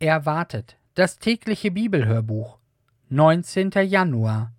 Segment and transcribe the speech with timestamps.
[0.00, 2.60] Erwartet das tägliche Bibelhörbuch
[3.08, 3.72] 19.
[3.82, 4.52] Januar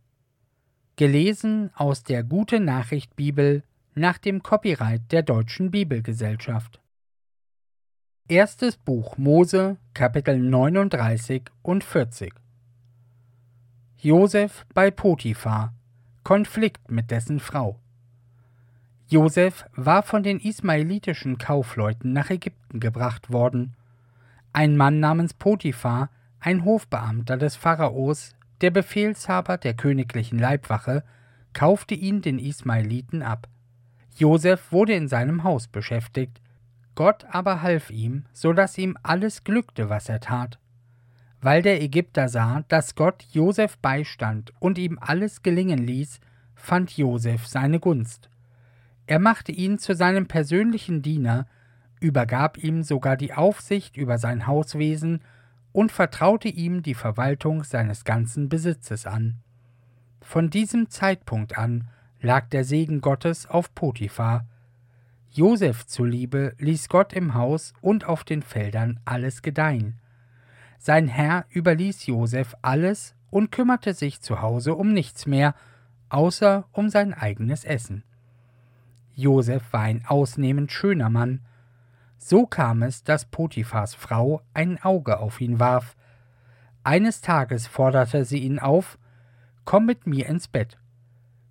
[0.98, 3.64] Gelesen aus der Gute Nachricht Bibel
[3.96, 6.82] nach dem Copyright der Deutschen Bibelgesellschaft.
[8.28, 12.34] Erstes Buch Mose, Kapitel 39 und 40
[13.96, 15.74] Josef bei Potiphar
[16.26, 17.80] Konflikt mit dessen Frau
[19.08, 23.78] Josef war von den ismaelitischen Kaufleuten nach Ägypten gebracht worden
[24.54, 26.10] ein Mann namens Potiphar,
[26.40, 31.04] ein Hofbeamter des Pharaos, der Befehlshaber der königlichen Leibwache,
[31.54, 33.48] kaufte ihn den Ismaeliten ab.
[34.16, 36.42] Josef wurde in seinem Haus beschäftigt,
[36.96, 40.60] Gott aber half ihm, so dass ihm alles glückte, was er tat.
[41.42, 46.20] Weil der Ägypter sah, dass Gott Josef beistand und ihm alles gelingen ließ,
[46.56, 48.30] fand Josef seine Gunst.
[49.08, 51.48] Er machte ihn zu seinem persönlichen Diener
[52.00, 55.22] übergab ihm sogar die Aufsicht über sein Hauswesen
[55.72, 59.38] und vertraute ihm die Verwaltung seines ganzen Besitzes an.
[60.22, 61.88] Von diesem Zeitpunkt an
[62.22, 64.46] lag der Segen Gottes auf Potiphar.
[65.32, 70.00] Josef zuliebe ließ Gott im Haus und auf den Feldern alles gedeihen.
[70.78, 75.54] Sein Herr überließ Josef alles und kümmerte sich zu Hause um nichts mehr,
[76.10, 78.04] außer um sein eigenes Essen.
[79.14, 81.42] Josef war ein ausnehmend schöner Mann,
[82.20, 85.96] so kam es, dass Potiphars Frau ein Auge auf ihn warf.
[86.84, 89.00] Eines Tages forderte sie ihn auf,
[89.70, 90.80] Komm mit mir ins Bett.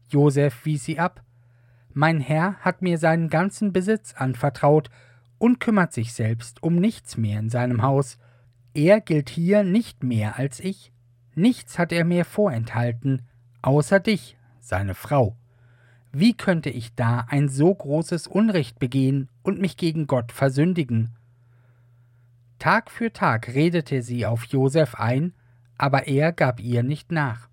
[0.08, 1.22] Josef wies sie ab.
[1.92, 4.90] Mein Herr hat mir seinen ganzen Besitz anvertraut
[5.38, 8.18] und kümmert sich selbst um nichts mehr in seinem Haus.
[8.74, 10.92] Er gilt hier nicht mehr als ich.
[11.36, 13.22] Nichts hat er mir vorenthalten,
[13.62, 15.36] außer dich, seine Frau.
[16.20, 21.10] Wie könnte ich da ein so großes Unrecht begehen und mich gegen Gott versündigen?
[22.58, 25.32] Tag für Tag redete sie auf Josef ein,
[25.76, 27.48] aber er gab ihr nicht nach.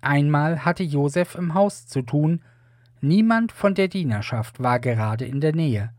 [0.00, 2.42] Einmal hatte Josef im Haus zu tun,
[3.02, 5.92] niemand von der Dienerschaft war gerade in der Nähe.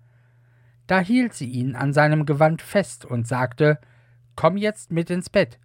[0.88, 3.78] Da hielt sie ihn an seinem Gewand fest und sagte
[4.36, 5.60] Komm jetzt mit ins Bett.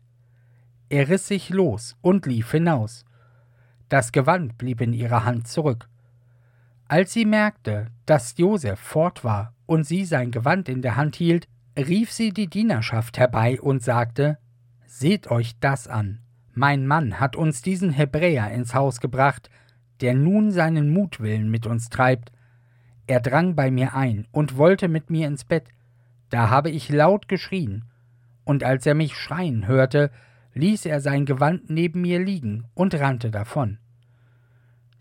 [0.90, 3.06] Er riss sich los und lief hinaus.
[3.88, 5.88] Das Gewand blieb in ihrer Hand zurück.
[6.92, 11.48] Als sie merkte, dass Josef fort war und sie sein Gewand in der Hand hielt,
[11.74, 14.36] rief sie die Dienerschaft herbei und sagte
[14.84, 16.20] Seht euch das an.
[16.52, 19.48] Mein Mann hat uns diesen Hebräer ins Haus gebracht,
[20.02, 22.30] der nun seinen Mutwillen mit uns treibt.
[23.06, 25.68] Er drang bei mir ein und wollte mit mir ins Bett.
[26.28, 27.86] Da habe ich laut geschrien,
[28.44, 30.10] und als er mich schreien hörte,
[30.52, 33.78] ließ er sein Gewand neben mir liegen und rannte davon.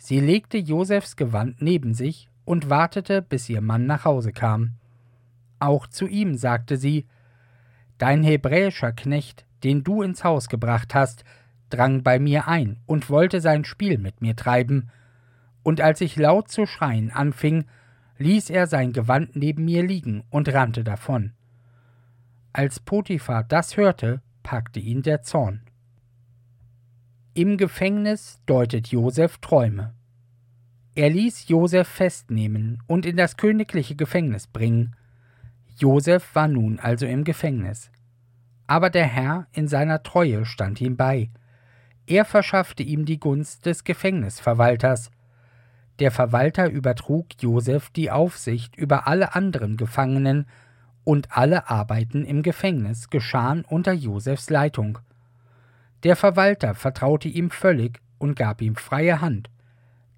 [0.03, 4.71] Sie legte Josefs Gewand neben sich und wartete, bis ihr Mann nach Hause kam.
[5.59, 7.05] Auch zu ihm sagte sie
[7.99, 11.23] Dein hebräischer Knecht, den du ins Haus gebracht hast,
[11.69, 14.89] drang bei mir ein und wollte sein Spiel mit mir treiben,
[15.61, 17.65] und als ich laut zu schreien anfing,
[18.17, 21.33] ließ er sein Gewand neben mir liegen und rannte davon.
[22.53, 25.61] Als Potiphar das hörte, packte ihn der Zorn.
[27.33, 29.93] Im Gefängnis deutet Josef Träume.
[30.95, 34.97] Er ließ Josef festnehmen und in das königliche Gefängnis bringen.
[35.77, 37.89] Josef war nun also im Gefängnis.
[38.67, 41.29] Aber der Herr in seiner Treue stand ihm bei.
[42.05, 45.09] Er verschaffte ihm die Gunst des Gefängnisverwalters.
[45.99, 50.47] Der Verwalter übertrug Josef die Aufsicht über alle anderen Gefangenen,
[51.03, 54.99] und alle Arbeiten im Gefängnis geschahen unter Josefs Leitung.
[56.03, 59.49] Der Verwalter vertraute ihm völlig und gab ihm freie Hand,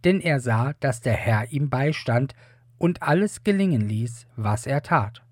[0.04, 2.36] denn er sah, dass der Herr ihm beistand
[2.78, 5.24] und alles gelingen ließ, was er tat.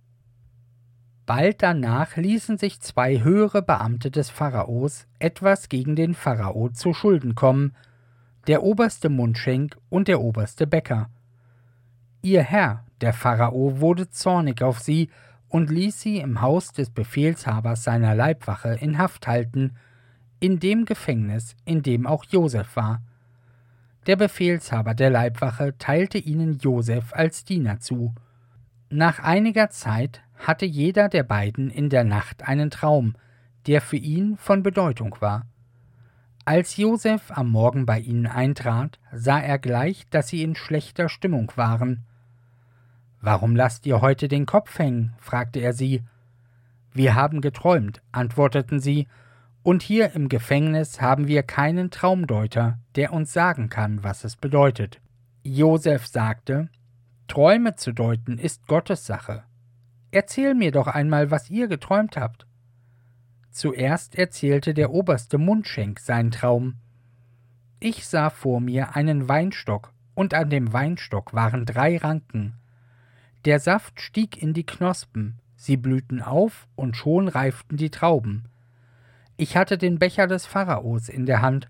[1.26, 7.36] Bald danach ließen sich zwei höhere Beamte des Pharaos etwas gegen den Pharao zu Schulden
[7.36, 7.76] kommen,
[8.48, 11.10] der oberste Mundschenk und der oberste Bäcker.
[12.22, 15.10] Ihr Herr, der Pharao, wurde zornig auf sie
[15.48, 19.76] und ließ sie im Haus des Befehlshabers seiner Leibwache in Haft halten,
[20.42, 23.02] in dem Gefängnis, in dem auch Josef war.
[24.08, 28.16] Der Befehlshaber der Leibwache teilte ihnen Josef als Diener zu.
[28.90, 33.14] Nach einiger Zeit hatte jeder der beiden in der Nacht einen Traum,
[33.68, 35.46] der für ihn von Bedeutung war.
[36.44, 41.52] Als Josef am Morgen bei ihnen eintrat, sah er gleich, dass sie in schlechter Stimmung
[41.56, 42.04] waren.
[43.22, 45.14] Warum lasst ihr heute den Kopf hängen?
[45.20, 46.02] fragte er sie.
[46.94, 49.08] Wir haben geträumt, antworteten sie
[49.64, 55.00] und hier im Gefängnis haben wir keinen Traumdeuter, der uns sagen kann, was es bedeutet.
[55.44, 56.70] Josef sagte,
[57.28, 59.44] Träume zu deuten ist Gottes Sache.
[60.12, 62.46] Erzähl mir doch einmal, was ihr geträumt habt.
[63.52, 66.76] Zuerst erzählte der oberste Mundschenk seinen Traum.
[67.80, 72.54] Ich sah vor mir einen Weinstock, und an dem Weinstock waren drei Ranken.
[73.46, 78.46] Der Saft stieg in die Knospen, sie blühten auf, und schon reiften die Trauben.
[79.42, 81.68] Ich hatte den Becher des Pharaos in der Hand.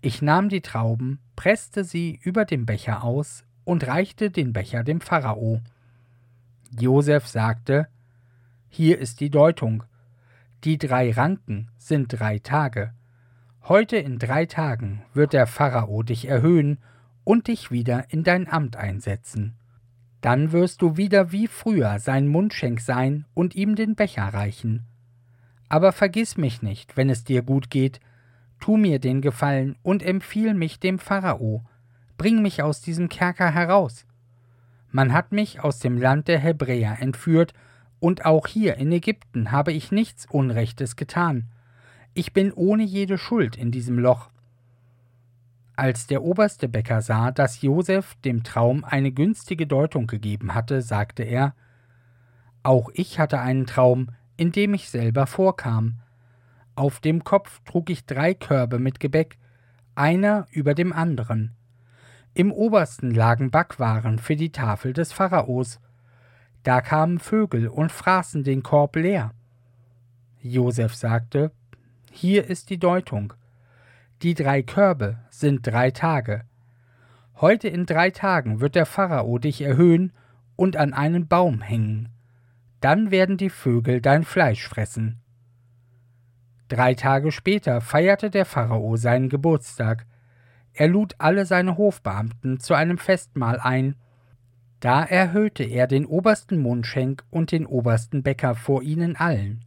[0.00, 5.00] Ich nahm die Trauben, presste sie über dem Becher aus und reichte den Becher dem
[5.00, 5.60] Pharao.
[6.76, 7.86] Josef sagte:
[8.68, 9.84] Hier ist die Deutung.
[10.64, 12.92] Die drei Ranken sind drei Tage.
[13.62, 16.78] Heute in drei Tagen wird der Pharao dich erhöhen
[17.22, 19.54] und dich wieder in dein Amt einsetzen.
[20.20, 24.84] Dann wirst du wieder wie früher sein Mundschenk sein und ihm den Becher reichen.
[25.68, 28.00] Aber vergiss mich nicht, wenn es dir gut geht,
[28.60, 31.64] tu mir den Gefallen und empfiehl mich dem Pharao,
[32.16, 34.06] bring mich aus diesem Kerker heraus.
[34.90, 37.52] Man hat mich aus dem Land der Hebräer entführt
[38.00, 41.48] und auch hier in Ägypten habe ich nichts Unrechtes getan.
[42.14, 44.30] Ich bin ohne jede Schuld in diesem Loch.
[45.76, 51.22] Als der oberste Bäcker sah, dass Josef dem Traum eine günstige Deutung gegeben hatte, sagte
[51.22, 51.54] er
[52.64, 54.08] Auch ich hatte einen Traum,
[54.38, 56.00] in dem ich selber vorkam.
[56.74, 59.36] Auf dem Kopf trug ich drei Körbe mit Gebäck,
[59.94, 61.54] einer über dem anderen.
[62.34, 65.80] Im obersten lagen Backwaren für die Tafel des Pharaos,
[66.62, 69.32] da kamen Vögel und fraßen den Korb leer.
[70.40, 71.50] Josef sagte,
[72.12, 73.32] Hier ist die Deutung.
[74.22, 76.42] Die drei Körbe sind drei Tage.
[77.40, 80.12] Heute in drei Tagen wird der Pharao dich erhöhen
[80.56, 82.08] und an einen Baum hängen.
[82.80, 85.20] Dann werden die Vögel dein Fleisch fressen.
[86.68, 90.06] Drei Tage später feierte der Pharao seinen Geburtstag.
[90.74, 93.96] Er lud alle seine Hofbeamten zu einem Festmahl ein,
[94.80, 99.64] da erhöhte er den obersten Mundschenk und den obersten Bäcker vor ihnen allen.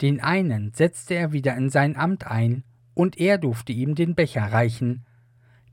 [0.00, 2.64] Den einen setzte er wieder in sein Amt ein,
[2.94, 5.06] und er durfte ihm den Becher reichen.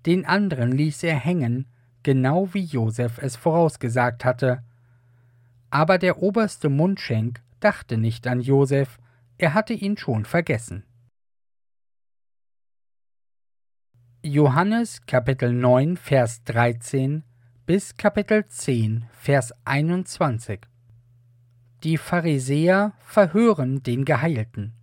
[0.05, 1.65] Den anderen ließ er hängen,
[2.03, 4.63] genau wie Josef es vorausgesagt hatte.
[5.69, 8.99] Aber der oberste Mundschenk dachte nicht an Josef,
[9.37, 10.83] er hatte ihn schon vergessen.
[14.23, 17.23] Johannes Kapitel 9 Vers 13
[17.65, 20.61] bis Kapitel 10, Vers 21.
[21.83, 24.73] Die Pharisäer verhören den Geheilten.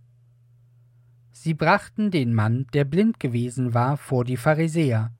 [1.31, 5.11] Sie brachten den Mann, der blind gewesen war, vor die Pharisäer.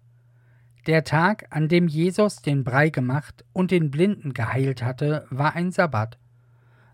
[0.86, 5.72] Der Tag, an dem Jesus den Brei gemacht und den Blinden geheilt hatte, war ein
[5.72, 6.20] Sabbat.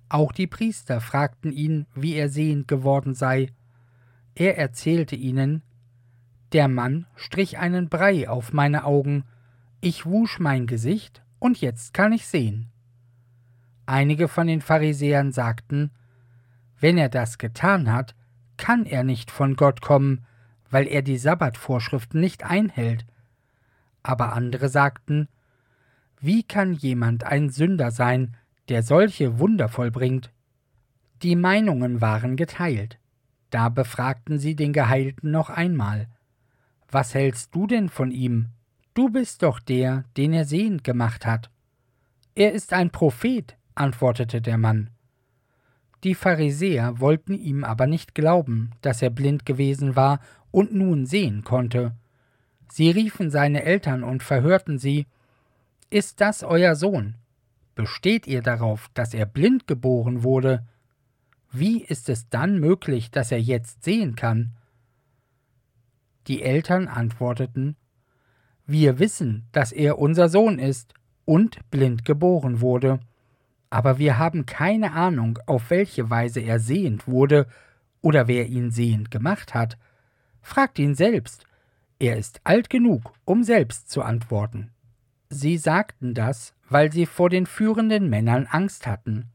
[0.07, 3.49] Auch die Priester fragten ihn, wie er sehend geworden sei.
[4.33, 5.61] Er erzählte ihnen,
[6.53, 9.25] der Mann strich einen Brei auf meine Augen,
[9.81, 12.71] ich wusch mein Gesicht und jetzt kann ich sehen.
[13.85, 15.91] Einige von den Pharisäern sagten,
[16.79, 18.15] wenn er das getan hat,
[18.55, 20.25] kann er nicht von Gott kommen,
[20.69, 23.05] weil er die Sabbatvorschriften nicht einhält.
[24.03, 25.27] Aber andere sagten,
[26.19, 28.35] wie kann jemand ein Sünder sein,
[28.69, 30.31] der solche Wunder vollbringt?
[31.23, 32.99] Die Meinungen waren geteilt.
[33.49, 36.07] Da befragten sie den Geheilten noch einmal.
[36.89, 38.49] Was hältst du denn von ihm?
[38.93, 41.49] Du bist doch der, den er sehend gemacht hat.
[42.35, 44.89] Er ist ein Prophet, antwortete der Mann.
[46.03, 51.43] Die Pharisäer wollten ihm aber nicht glauben, dass er blind gewesen war und nun sehen
[51.43, 51.95] konnte.
[52.71, 55.05] Sie riefen seine Eltern und verhörten sie
[55.89, 57.15] Ist das euer Sohn?
[57.75, 60.65] Besteht ihr darauf, dass er blind geboren wurde?
[61.51, 64.51] Wie ist es dann möglich, dass er jetzt sehen kann?
[66.27, 67.75] Die Eltern antworteten
[68.71, 70.93] wir wissen, dass er unser Sohn ist
[71.25, 73.01] und blind geboren wurde.
[73.69, 77.47] Aber wir haben keine Ahnung, auf welche Weise er sehend wurde
[78.01, 79.77] oder wer ihn sehend gemacht hat.
[80.41, 81.45] Fragt ihn selbst.
[82.01, 84.71] Er ist alt genug, um selbst zu antworten.
[85.29, 89.27] Sie sagten das, weil sie vor den führenden Männern Angst hatten.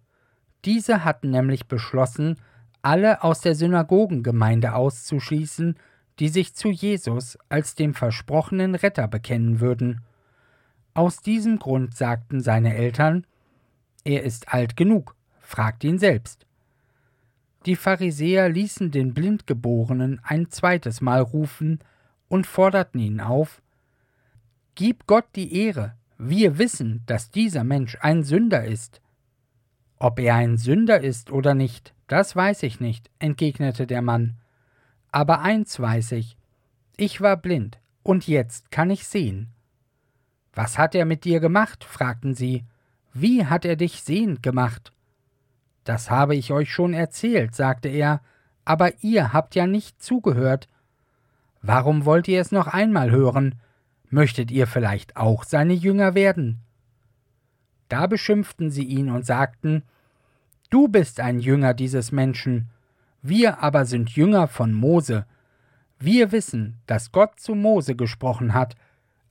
[0.64, 2.40] Diese hatten nämlich beschlossen,
[2.82, 5.76] alle aus der Synagogengemeinde auszuschließen,
[6.18, 10.00] die sich zu Jesus als dem versprochenen Retter bekennen würden.
[10.92, 13.28] Aus diesem Grund sagten seine Eltern,
[14.02, 16.48] er ist alt genug, fragt ihn selbst.
[17.64, 21.78] Die Pharisäer ließen den Blindgeborenen ein zweites Mal rufen
[22.28, 23.62] und forderten ihn auf,
[24.74, 29.00] Gib Gott die Ehre, wir wissen, dass dieser Mensch ein Sünder ist.
[29.98, 34.36] Ob er ein Sünder ist oder nicht, das weiß ich nicht, entgegnete der Mann.
[35.10, 36.36] Aber eins weiß ich,
[36.98, 39.48] ich war blind, und jetzt kann ich sehen.
[40.52, 41.84] Was hat er mit dir gemacht?
[41.84, 42.64] fragten sie.
[43.12, 44.92] Wie hat er dich sehend gemacht?
[45.84, 48.20] Das habe ich euch schon erzählt, sagte er,
[48.64, 50.68] aber ihr habt ja nicht zugehört.
[51.68, 53.56] Warum wollt ihr es noch einmal hören?
[54.08, 56.60] Möchtet ihr vielleicht auch seine Jünger werden?
[57.88, 59.82] Da beschimpften sie ihn und sagten,
[60.70, 62.68] Du bist ein Jünger dieses Menschen,
[63.20, 65.26] wir aber sind Jünger von Mose.
[65.98, 68.76] Wir wissen, dass Gott zu Mose gesprochen hat,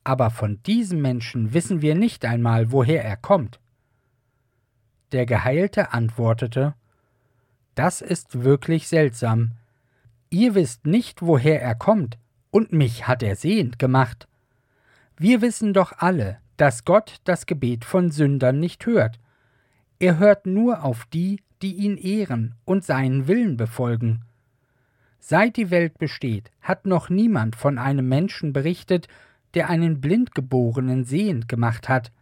[0.04, 3.62] aber von diesem Menschen wissen wir nicht einmal, woher er kommt.
[5.13, 6.74] Der Geheilte antwortete,
[7.75, 9.51] Das ist wirklich seltsam.
[10.30, 12.18] Ihr wisst nicht, woher er kommt,
[12.55, 14.29] und mich hat er sehend gemacht.
[15.17, 19.19] Wir wissen doch alle, dass Gott das Gebet von Sündern nicht hört.
[20.00, 24.21] Er hört nur auf die, die ihn ehren und seinen Willen befolgen.
[25.19, 29.09] Seit die Welt besteht, hat noch niemand von einem Menschen berichtet,
[29.53, 32.13] der einen Blindgeborenen sehend gemacht hat.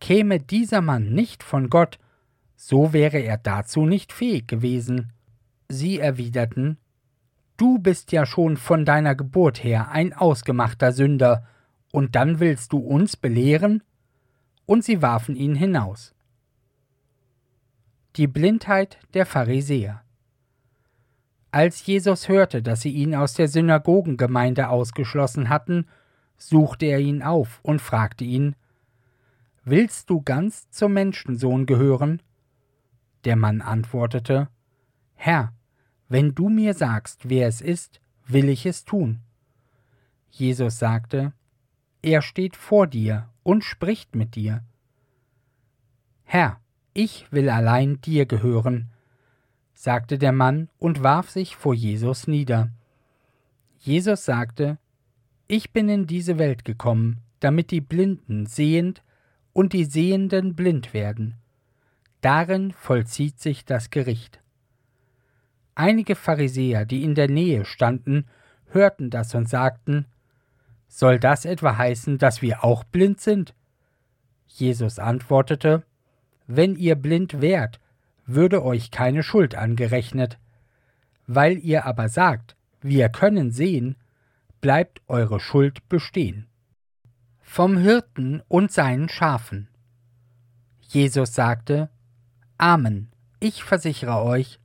[0.00, 1.98] Käme dieser Mann nicht von Gott,
[2.56, 5.12] so wäre er dazu nicht fähig gewesen.
[5.68, 6.78] Sie erwiderten
[7.56, 11.46] Du bist ja schon von deiner Geburt her ein ausgemachter Sünder,
[11.92, 13.82] und dann willst du uns belehren?
[14.64, 16.14] Und sie warfen ihn hinaus.
[18.16, 20.02] Die Blindheit der Pharisäer.
[21.50, 25.86] Als Jesus hörte, dass sie ihn aus der Synagogengemeinde ausgeschlossen hatten,
[26.38, 28.56] suchte er ihn auf und fragte ihn
[29.64, 32.22] Willst du ganz zum Menschensohn gehören?
[33.24, 34.48] Der Mann antwortete
[35.14, 35.52] Herr,
[36.12, 39.20] wenn du mir sagst, wer es ist, will ich es tun.
[40.30, 41.32] Jesus sagte
[42.02, 44.62] Er steht vor dir und spricht mit dir.
[46.24, 46.60] Herr,
[46.92, 48.90] ich will allein dir gehören,
[49.72, 52.68] sagte der Mann und warf sich vor Jesus nieder.
[53.78, 54.76] Jesus sagte,
[55.48, 59.02] Ich bin in diese Welt gekommen, damit die Blinden sehend
[59.54, 61.36] und die Sehenden blind werden.
[62.20, 64.41] Darin vollzieht sich das Gericht.
[65.74, 68.26] Einige Pharisäer, die in der Nähe standen,
[68.70, 70.06] hörten das und sagten,
[70.88, 73.54] Soll das etwa heißen, dass wir auch blind sind?
[74.46, 75.84] Jesus antwortete,
[76.46, 77.80] wenn ihr blind wärt,
[78.26, 80.38] würde euch keine Schuld angerechnet.
[81.26, 83.96] Weil ihr aber sagt, wir können sehen,
[84.60, 86.46] bleibt eure Schuld bestehen.
[87.40, 89.68] Vom Hirten und seinen Schafen.
[90.80, 91.88] Jesus sagte,
[92.58, 93.10] Amen,
[93.40, 94.60] ich versichere euch,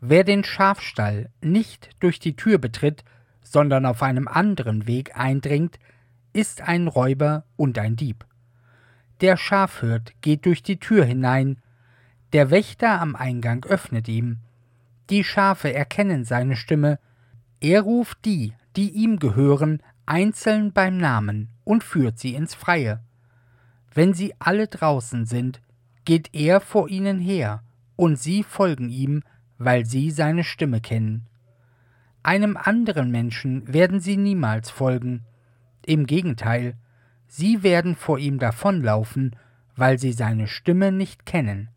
[0.00, 3.04] wer den Schafstall nicht durch die Tür betritt,
[3.42, 5.78] sondern auf einem anderen Weg eindringt,
[6.32, 8.26] ist ein Räuber und ein Dieb.
[9.20, 11.60] Der Schafhirt geht durch die Tür hinein,
[12.32, 14.38] der Wächter am Eingang öffnet ihm.
[15.10, 16.98] Die Schafe erkennen seine Stimme,
[17.60, 23.00] er ruft die, die ihm gehören, einzeln beim Namen und führt sie ins Freie.
[23.92, 25.60] Wenn sie alle draußen sind,
[26.04, 27.62] geht er vor ihnen her,
[27.96, 29.22] und sie folgen ihm,
[29.60, 31.28] weil sie seine Stimme kennen.
[32.24, 35.24] Einem anderen Menschen werden sie niemals folgen,
[35.86, 36.74] im Gegenteil,
[37.32, 39.36] Sie werden vor ihm davonlaufen,
[39.76, 41.68] weil sie seine Stimme nicht kennen.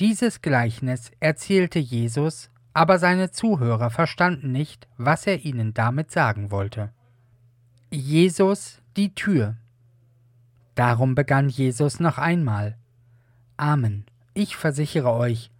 [0.00, 6.90] Dieses Gleichnis erzählte Jesus, aber seine Zuhörer verstanden nicht, was er ihnen damit sagen wollte.
[7.92, 9.56] Jesus die Tür.
[10.74, 12.76] Darum begann Jesus noch einmal.
[13.56, 15.52] Amen, ich versichere euch,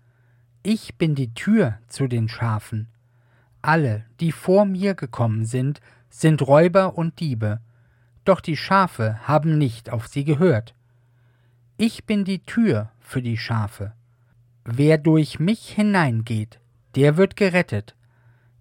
[0.62, 2.88] ich bin die Tür zu den Schafen.
[3.62, 7.60] Alle, die vor mir gekommen sind, sind Räuber und Diebe,
[8.24, 10.74] doch die Schafe haben nicht auf sie gehört.
[11.76, 13.92] Ich bin die Tür für die Schafe.
[14.64, 16.60] Wer durch mich hineingeht,
[16.94, 17.96] der wird gerettet.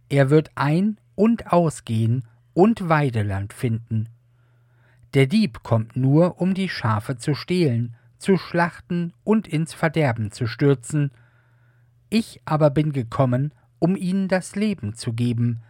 [0.08, 4.10] Er wird ein- und ausgehen und Weideland finden.
[5.13, 10.48] Der Dieb kommt nur, um die Schafe zu stehlen, zu schlachten und ins Verderben zu
[10.48, 11.12] stürzen.
[12.10, 15.62] Ich aber bin gekommen, um ihnen das Leben zu geben,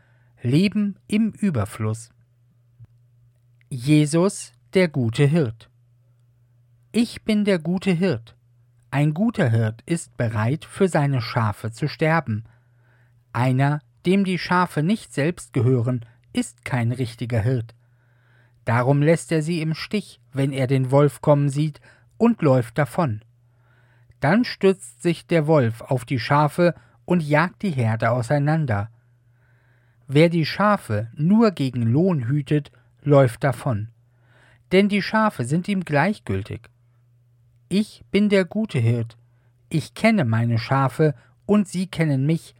[0.42, 2.12] Leben im Überfluss.
[3.70, 5.70] Jesus, der gute Hirt.
[6.92, 8.36] Ich bin der gute Hirt.
[8.90, 12.46] Ein guter Hirt ist bereit, für seine Schafe zu sterben.
[13.34, 17.76] Einer, dem die Schafe nicht selbst gehören, ist kein richtiger Hirt.
[18.66, 21.82] Darum lässt er sie im Stich, wenn er den Wolf kommen sieht,
[22.18, 23.22] und läuft davon.
[24.20, 28.90] Dann stützt sich der Wolf auf die Schafe und jagt die Herde auseinander.
[30.08, 32.72] Wer die Schafe nur gegen Lohn hütet,
[33.02, 33.90] läuft davon,
[34.72, 36.70] denn die Schafe sind ihm gleichgültig.
[37.70, 39.18] Ich bin der gute Hirt,
[39.70, 41.14] ich kenne meine Schafe
[41.46, 42.56] und sie kennen mich,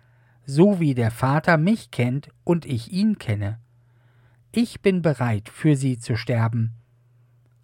[0.46, 3.60] so wie der Vater mich kennt und ich ihn kenne.
[4.52, 6.74] Ich bin bereit, für sie zu sterben.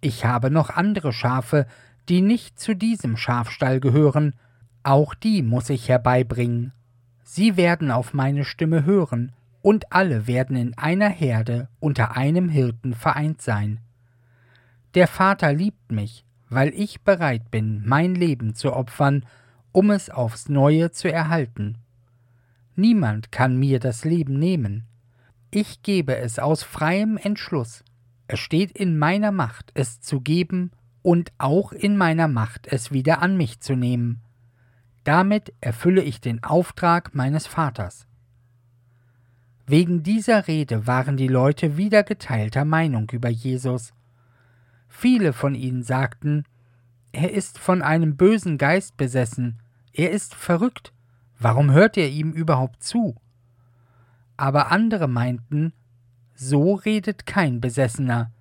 [0.00, 1.66] Ich habe noch andere Schafe,
[2.08, 4.34] die nicht zu diesem Schafstall gehören,
[4.82, 6.72] auch die muss ich herbeibringen.
[7.24, 9.32] Sie werden auf meine Stimme hören,
[9.62, 13.80] und alle werden in einer Herde unter einem Hirten vereint sein.
[14.94, 19.26] Der Vater liebt mich, weil ich bereit bin, mein Leben zu opfern,
[19.72, 21.78] um es aufs neue zu erhalten.
[22.76, 24.84] Niemand kann mir das Leben nehmen.
[25.50, 27.82] Ich gebe es aus freiem Entschluss.
[28.28, 30.70] Es steht in meiner Macht, es zu geben
[31.06, 34.22] und auch in meiner Macht, es wieder an mich zu nehmen.
[35.04, 38.08] Damit erfülle ich den Auftrag meines Vaters.
[39.68, 43.94] Wegen dieser Rede waren die Leute wieder geteilter Meinung über Jesus.
[44.88, 46.42] Viele von ihnen sagten,
[47.12, 49.60] er ist von einem bösen Geist besessen,
[49.92, 50.92] er ist verrückt,
[51.38, 53.14] warum hört ihr ihm überhaupt zu?
[54.36, 55.72] Aber andere meinten,
[56.34, 58.32] so redet kein Besessener,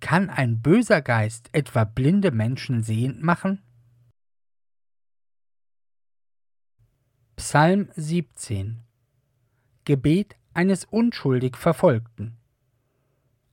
[0.00, 3.62] kann ein böser Geist etwa blinde Menschen sehend machen?
[7.36, 8.82] Psalm 17
[9.84, 12.36] Gebet eines unschuldig Verfolgten.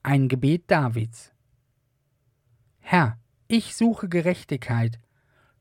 [0.03, 1.33] Ein Gebet Davids.
[2.79, 5.00] Herr, ich suche Gerechtigkeit,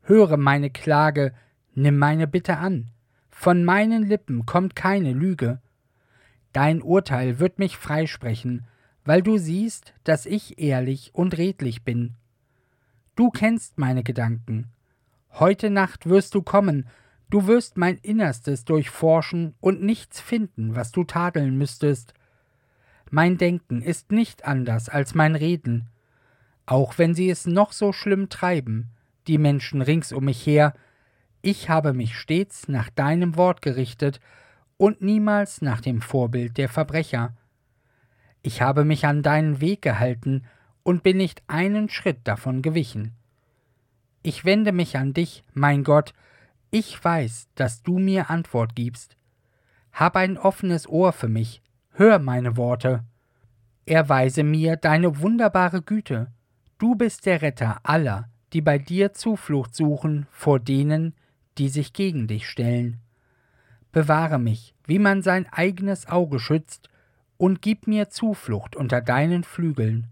[0.02, 1.34] höre meine Klage,
[1.74, 2.90] nimm meine Bitte an,
[3.28, 5.60] von meinen Lippen kommt keine Lüge.
[6.52, 8.66] Dein Urteil wird mich freisprechen,
[9.04, 12.14] weil du siehst, dass ich ehrlich und redlich bin.
[13.16, 14.68] Du kennst meine Gedanken.
[15.32, 16.88] Heute Nacht wirst du kommen,
[17.30, 22.14] du wirst mein Innerstes durchforschen und nichts finden, was du tadeln müsstest.
[23.10, 25.88] Mein Denken ist nicht anders als mein Reden.
[26.64, 28.90] Auch wenn sie es noch so schlimm treiben,
[29.26, 30.74] die Menschen rings um mich her,
[31.42, 34.20] ich habe mich stets nach deinem Wort gerichtet
[34.76, 37.34] und niemals nach dem Vorbild der Verbrecher.
[38.42, 40.44] Ich habe mich an deinen Weg gehalten
[40.82, 43.12] und bin nicht einen Schritt davon gewichen.
[44.22, 46.12] Ich wende mich an dich, mein Gott,
[46.70, 49.16] ich weiß, dass du mir Antwort gibst.
[49.92, 53.04] Hab ein offenes Ohr für mich, hör meine Worte.
[53.84, 56.32] Erweise mir deine wunderbare Güte.
[56.78, 61.14] Du bist der Retter aller, die bei dir Zuflucht suchen vor denen,
[61.58, 62.98] die sich gegen dich stellen.
[63.92, 66.88] Bewahre mich, wie man sein eigenes Auge schützt,
[67.42, 70.06] und gib mir Zuflucht unter deinen Flügeln.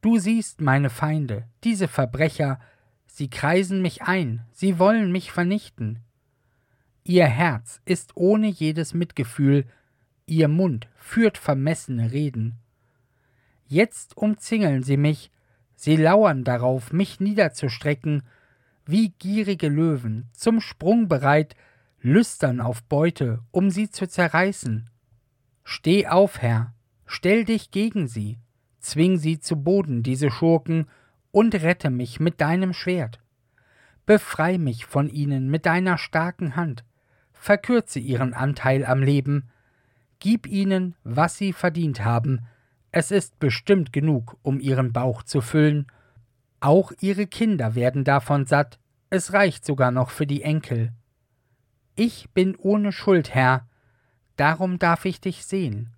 [0.00, 2.60] Du siehst meine Feinde, diese Verbrecher,
[3.08, 5.98] sie kreisen mich ein, sie wollen mich vernichten.
[7.02, 9.66] Ihr Herz ist ohne jedes Mitgefühl,
[10.26, 12.60] ihr Mund führt vermessene Reden.
[13.66, 15.32] Jetzt umzingeln sie mich,
[15.74, 18.22] sie lauern darauf, mich niederzustrecken,
[18.86, 21.56] wie gierige Löwen, zum Sprung bereit,
[22.02, 24.88] lüstern auf Beute, um sie zu zerreißen.
[25.64, 26.74] Steh auf, Herr,
[27.06, 28.38] stell dich gegen sie,
[28.80, 30.86] zwing sie zu Boden, diese Schurken,
[31.30, 33.20] und rette mich mit deinem Schwert.
[34.06, 36.84] Befrei mich von ihnen mit deiner starken Hand,
[37.32, 39.48] verkürze ihren Anteil am Leben,
[40.20, 42.46] gib ihnen, was sie verdient haben,
[42.92, 45.86] es ist bestimmt genug, um ihren Bauch zu füllen,
[46.60, 48.78] auch ihre Kinder werden davon satt,
[49.10, 50.92] es reicht sogar noch für die Enkel.
[51.96, 53.66] Ich bin ohne Schuld, Herr,
[54.36, 55.92] darum darf ich dich sehen.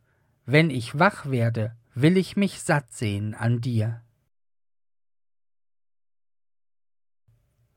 [0.44, 4.02] Wenn ich wach werde, will ich mich satt sehen an dir.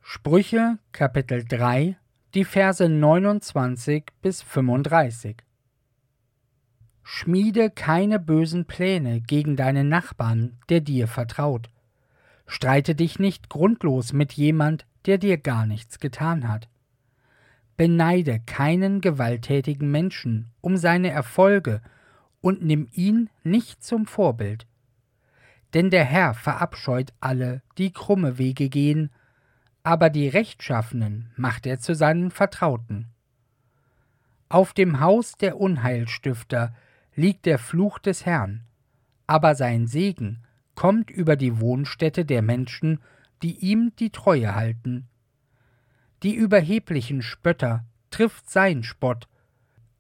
[0.02, 1.98] Sprüche Kapitel 3
[2.36, 5.38] die Verse 29 bis 35
[7.02, 11.70] Schmiede keine bösen Pläne gegen deinen Nachbarn, der dir vertraut.
[12.46, 16.70] Streite dich nicht grundlos mit jemand, der dir gar nichts getan hat.
[17.80, 21.82] Beneide keinen gewalttätigen Menschen um seine Erfolge
[22.42, 24.68] und nimm ihn nicht zum Vorbild.
[25.74, 29.12] Denn der Herr verabscheut alle, die krumme Wege gehen,
[29.82, 33.08] aber die Rechtschaffenen macht er zu seinen Vertrauten.
[34.50, 36.76] Auf dem Haus der Unheilstifter
[37.16, 38.66] liegt der Fluch des Herrn,
[39.26, 40.44] aber sein Segen
[40.76, 43.00] kommt über die Wohnstätte der Menschen,
[43.42, 45.08] die ihm die Treue halten
[46.24, 49.28] die überheblichen Spötter trifft sein Spott,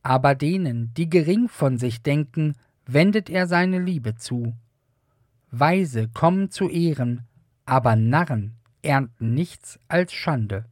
[0.03, 2.55] aber denen, die gering von sich denken,
[2.85, 4.53] wendet er seine Liebe zu.
[5.51, 7.27] Weise kommen zu Ehren,
[7.65, 10.65] aber Narren ernten nichts als Schande.